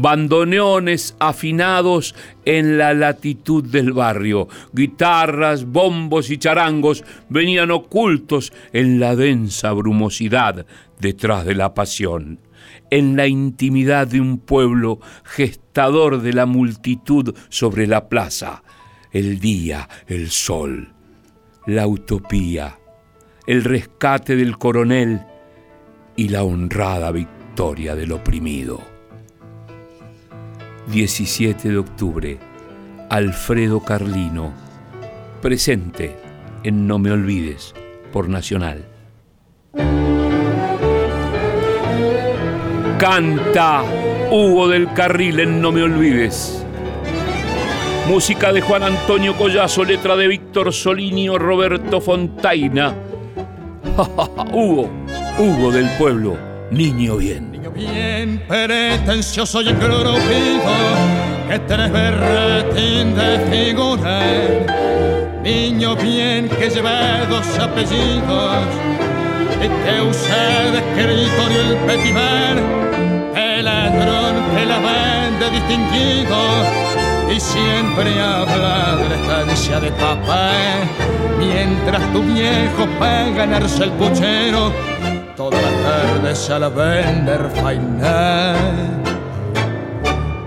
[0.00, 9.16] bandoneones afinados en la latitud del barrio, guitarras, bombos y charangos venían ocultos en la
[9.16, 10.66] densa brumosidad
[11.00, 12.40] detrás de la pasión,
[12.90, 18.62] en la intimidad de un pueblo gestador de la multitud sobre la plaza,
[19.10, 20.92] el día, el sol,
[21.66, 22.78] la utopía,
[23.46, 25.22] el rescate del coronel
[26.16, 28.97] y la honrada victoria del oprimido.
[30.90, 32.38] 17 de octubre,
[33.10, 34.54] Alfredo Carlino,
[35.42, 36.16] presente
[36.64, 37.74] en No Me Olvides
[38.10, 38.86] por Nacional.
[42.98, 43.84] Canta
[44.30, 46.64] Hugo del Carril en No Me Olvides.
[48.08, 52.94] Música de Juan Antonio Collazo, letra de Víctor Solinio, Roberto Fontaina.
[54.54, 54.88] Hugo,
[55.38, 56.38] Hugo del pueblo,
[56.70, 60.74] niño bien bien pretencioso y engrupido
[61.48, 64.20] que tenés berretín de figura.
[65.42, 68.56] Niño bien que lleva dos apellidos
[69.62, 72.56] y que usa de escritorio el petimer,
[73.36, 76.38] el ladrón que la vende distinguido
[77.34, 80.50] y siempre habla de la estancia de papá,
[81.38, 84.72] mientras tu viejo va a ganarse el puchero
[85.38, 85.67] toda
[85.98, 88.56] tarde a la vender fainar.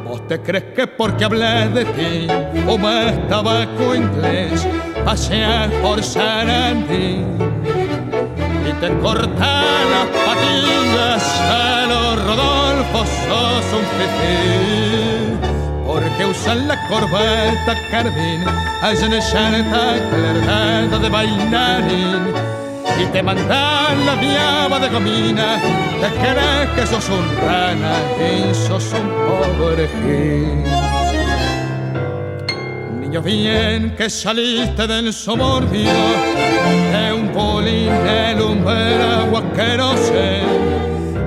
[0.06, 2.28] ¿Vos te crees que porque hablé de ti
[2.66, 4.68] fumas tabaco inglés,
[5.06, 7.24] paseas por Sarandí
[8.70, 14.72] y te cortas las patillas a los Rodolfo sos un fifí?
[15.86, 18.41] porque usan la corbata carmín,
[18.82, 19.22] hacen el
[20.10, 22.61] clergado de bailarín
[23.02, 25.60] y te mandan la viaba de gomina,
[26.02, 30.64] te crees que sos un rana y sos un pobre gil.
[32.99, 35.93] Niño bien que saliste del somorbio
[36.93, 38.99] de un polín de lumber
[39.56, 40.41] que no sé,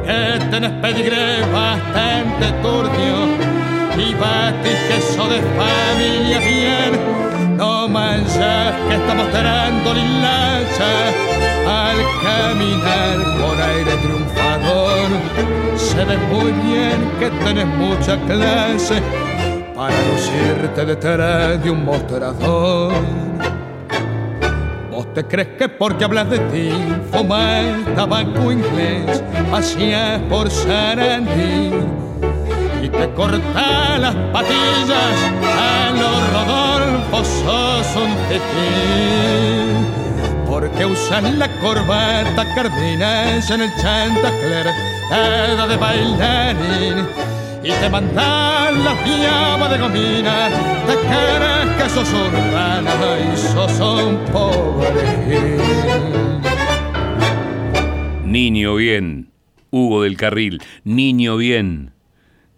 [0.06, 3.16] que tenés pedigré bastante turbio
[3.96, 13.60] y batis queso de familia bien, no manches que estamos mostrando la al caminar por
[13.60, 15.08] aire triunfador.
[15.76, 19.02] Se ve muy bien que tenés mucha clase
[19.74, 22.92] para lucirte detrás de un mostrador.
[24.90, 26.70] ¿Vos te crees que porque hablas de ti,
[27.10, 27.64] fumas
[27.96, 31.70] tabaco inglés, paseas por Sarandí
[32.82, 38.12] y te cortas las patillas a los Rodolfo sos un
[40.54, 44.68] porque usan la corbata cardinas en el chantacler,
[45.10, 47.06] edad de bailarín,
[47.64, 50.50] y te mandan la llama de gomina,
[50.86, 55.58] te crees que sos urbana y sos un pobre
[58.24, 59.32] Niño bien,
[59.72, 61.94] Hugo del Carril, Niño bien,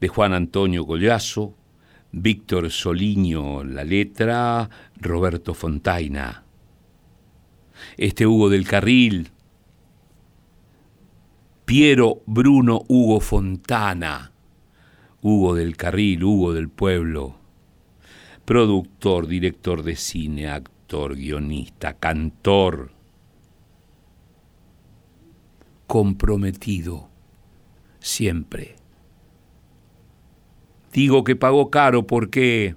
[0.02, 1.54] de Juan Antonio Gollazo,
[2.12, 4.68] Víctor Soliño la letra,
[5.00, 6.45] Roberto Fontaina
[7.96, 9.30] este Hugo del Carril,
[11.64, 14.32] Piero Bruno Hugo Fontana,
[15.22, 17.36] Hugo del Carril, Hugo del Pueblo,
[18.44, 22.92] productor, director de cine, actor, guionista, cantor,
[25.86, 27.08] comprometido,
[27.98, 28.76] siempre.
[30.92, 32.76] Digo que pagó caro porque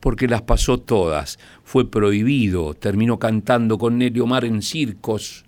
[0.00, 1.38] porque las pasó todas.
[1.62, 5.44] Fue prohibido, terminó cantando con Nelio Mar en circos,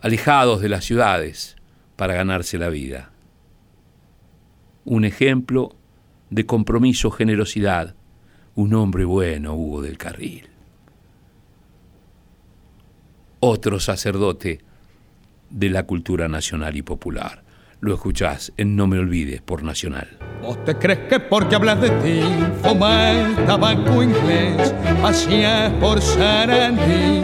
[0.00, 1.56] alejados de las ciudades,
[1.96, 3.10] para ganarse la vida.
[4.84, 5.76] Un ejemplo
[6.30, 7.94] de compromiso, generosidad,
[8.54, 10.48] un hombre bueno, Hugo del Carril.
[13.40, 14.60] Otro sacerdote
[15.50, 17.41] de la cultura nacional y popular.
[17.82, 20.16] Lo escuchás en No Me Olvides por Nacional.
[20.40, 22.20] ¿Vos te crees que porque hablas de ti,
[22.62, 24.72] fumas tabaco inglés,
[25.02, 27.22] paseas por Sarandí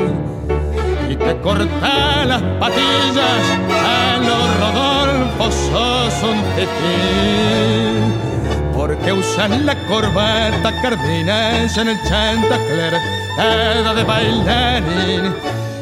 [1.09, 6.99] y te cortas las patillas a los Rodolfo sos un tití?
[8.75, 12.95] Porque usan la corbata cardinas en el chantacler,
[13.39, 15.35] edad de bailarín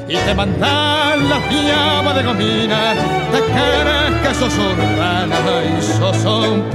[0.08, 2.94] y te mandan la llama de gomina.
[3.32, 6.16] Te crees que sos urbana y sos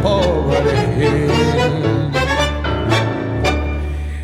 [0.01, 1.27] pobre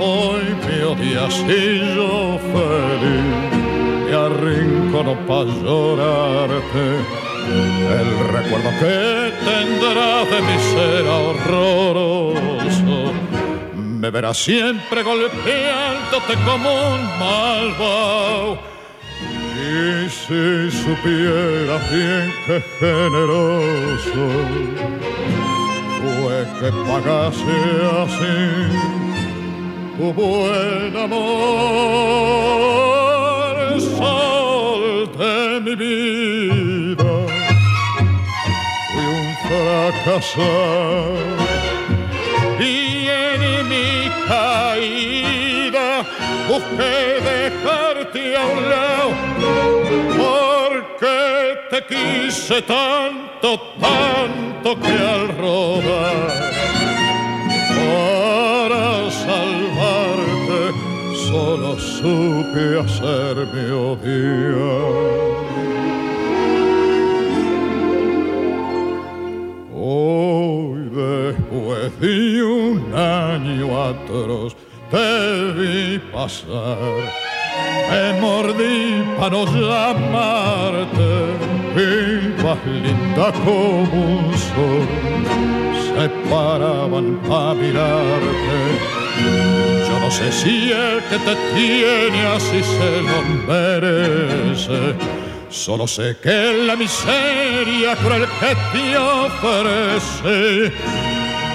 [0.00, 3.26] hoy me odias y yo feliz,
[4.06, 6.84] me arrincono para llorarte.
[7.48, 12.98] El recuerdo que tendrás de mi ser horroroso
[13.98, 18.58] me verás siempre golpeándote como un malvado.
[19.20, 24.26] Y si supiera bien que generoso
[25.98, 27.58] fue que pagase
[28.04, 29.07] así
[29.98, 31.18] tu buen amor,
[33.80, 37.10] sol de mi vida,
[38.92, 41.28] fui un fracasado
[44.28, 46.04] caída,
[46.46, 46.96] busqué
[47.30, 49.10] dejarte a un lado,
[50.20, 51.16] porque
[51.70, 53.48] te quise tanto,
[53.80, 56.77] tanto que al rodar,
[61.28, 65.18] solo supe hacerme odiar.
[70.98, 74.56] después de un año atroz
[74.90, 77.02] te vi pasar.
[77.90, 81.10] Me mordí para no llamarte,
[81.76, 84.84] ibas linda como un sol.
[85.86, 88.97] Se paraban para mirarte.
[89.88, 94.94] Yo no sé si el que te tiene así se lo merece.
[95.50, 100.72] Solo sé que la miseria cruel que te ofrece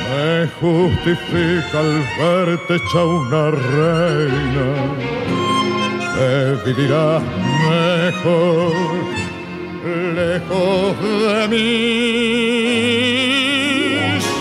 [0.10, 4.68] me justifica al verte hecha una reina.
[6.16, 6.32] Que
[6.66, 7.08] vivirá
[7.70, 8.74] mejor
[10.16, 11.64] lejos de mí,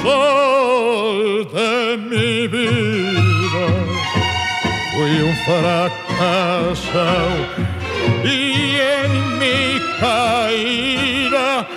[0.02, 3.11] sol de mi vida.
[5.20, 7.04] Un fracaso
[8.24, 11.68] y en mi caída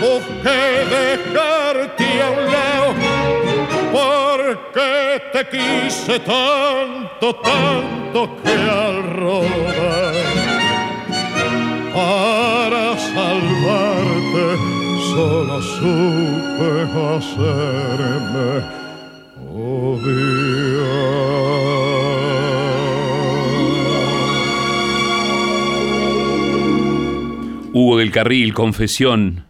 [0.00, 0.62] busqué
[0.94, 2.90] dejarte a un lado
[3.92, 10.14] porque te quise tanto, tanto que al rodar
[11.92, 14.46] para salvarte
[15.10, 16.70] solo supe
[17.16, 18.50] hacerme
[19.52, 20.64] odiar.
[27.76, 29.46] Hugo del Carril, Confesión,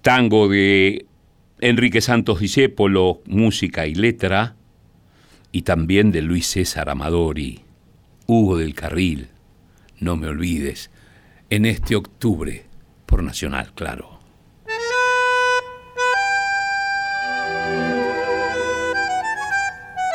[0.00, 1.04] tango de
[1.60, 4.56] Enrique Santos Discépolo, música y letra,
[5.52, 7.60] y también de Luis César Amadori.
[8.26, 9.28] Hugo del Carril,
[10.00, 10.90] no me olvides,
[11.50, 12.64] en este octubre,
[13.04, 14.18] por Nacional, claro.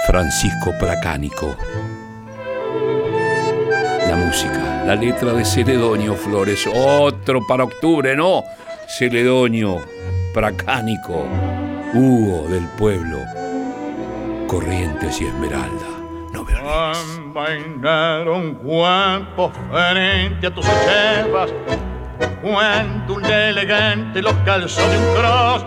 [0.07, 2.00] Francisco Placánico la
[4.85, 8.43] la letra de Celedonio Flores, otro para octubre, ¿no?
[8.87, 9.81] Celedonio,
[10.33, 11.27] Pracánico,
[11.93, 13.19] Hugo del pueblo,
[14.47, 15.85] Corrientes y Esmeralda.
[16.31, 16.53] No me
[18.29, 21.51] un guapo frente a tus ochevas,
[22.41, 25.65] cuando un elegante los calzó de un cross.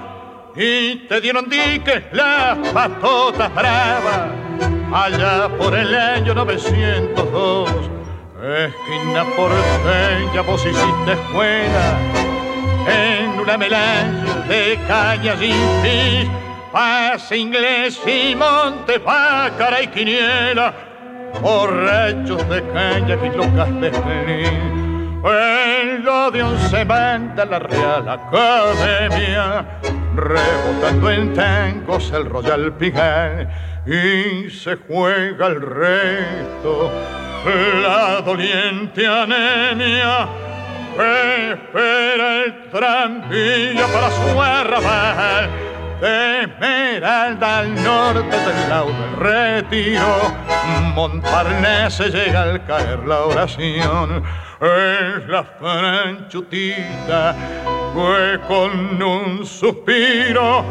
[0.57, 4.31] Y te dieron diques las patotas bravas.
[4.91, 7.94] Allá por el año 902
[8.45, 11.99] Esquina porteña, vos hiciste escuela.
[12.87, 16.31] En una melange de cañas y pis,
[16.71, 20.75] paz inglés y monte, pácara y quiniela,
[21.41, 24.51] borrachos de caña y locas de feliz.
[25.25, 29.81] El odio se manda la Real Academia,
[30.15, 33.49] rebotando en tangos el Royal Pigal
[33.87, 36.93] y se juega el resto
[37.45, 40.29] la doliente anemia
[40.93, 45.51] espera el tranvía para su arrabal.
[46.01, 50.35] De Esmeralda al norte del del retiro
[50.95, 54.23] Montparnasse llega al caer la oración.
[54.61, 57.35] Es la franchutita
[57.93, 60.65] fue con un suspiro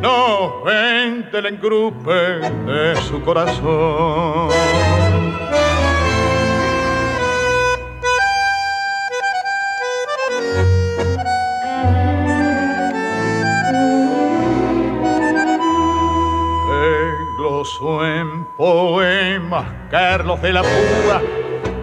[0.00, 4.50] no vente el engrupe de su corazón
[19.90, 21.22] Carlos de la Púa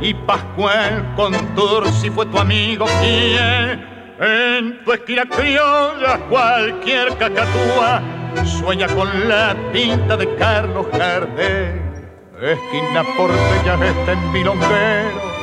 [0.01, 1.15] y Pascual
[2.01, 8.01] si fue tu amigo quien en tu esquina criolla cualquier cacatúa
[8.43, 11.81] sueña con la pinta de Carlos Gardel.
[12.41, 15.35] Esquina porteña este en milonguero.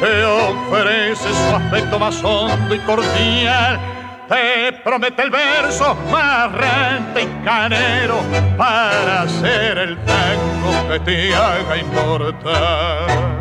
[0.00, 3.97] Te ofrece su aspecto más hondo y cordial
[4.28, 8.22] te promete el verso más rente y canero
[8.56, 13.38] para hacer el tango que te haga importar.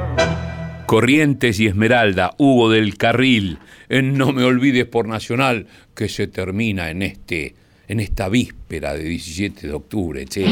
[0.86, 3.60] Corrientes y Esmeralda, Hugo del Carril,
[3.90, 7.56] en No me olvides por Nacional, que se termina en este,
[7.90, 10.46] en esta víspera de 17 de octubre, che.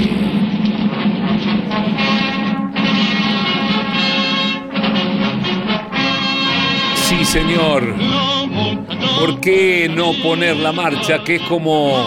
[6.96, 8.35] Sí, señor.
[9.20, 12.06] ¿Por qué no poner la marcha que es como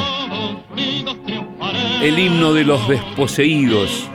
[2.03, 4.09] el himno de los desposeídos,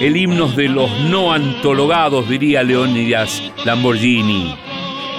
[0.00, 4.54] el himno de los no antologados, diría Leónidas Lamborghini?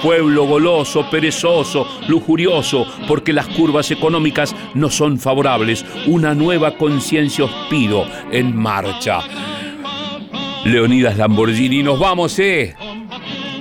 [0.02, 5.84] Pueblo goloso, perezoso, lujurioso, porque las curvas económicas no son favorables.
[6.06, 9.20] Una nueva conciencia os pido en marcha.
[10.64, 12.76] Leonidas Lamborghini, nos vamos, ¿eh?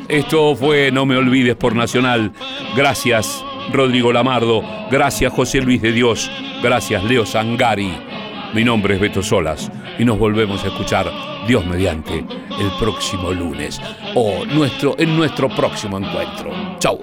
[0.07, 2.31] Esto fue No me olvides por Nacional.
[2.77, 6.29] Gracias Rodrigo Lamardo, gracias José Luis de Dios,
[6.61, 7.91] gracias Leo Sangari.
[8.53, 11.11] Mi nombre es Beto Solas y nos volvemos a escuchar
[11.47, 13.81] Dios mediante el próximo lunes
[14.13, 16.51] o nuestro, en nuestro próximo encuentro.
[16.77, 16.99] Chau.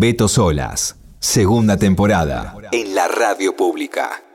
[0.00, 4.27] Beto Solas, segunda temporada, en la radio pública.